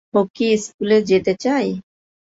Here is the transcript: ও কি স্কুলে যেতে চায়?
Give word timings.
ও 0.13 0.19
কি 0.35 0.47
স্কুলে 0.63 0.97
যেতে 1.09 1.33
চায়? 1.43 1.69